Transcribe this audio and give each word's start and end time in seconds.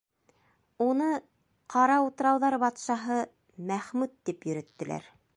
Уны 0.85 1.09
Ҡара 1.73 1.97
утрауҙар 2.05 2.57
батшаһы 2.63 3.17
Мәхмүт 3.73 4.15
тип 4.31 4.49
йөрөттөләр. 4.51 5.07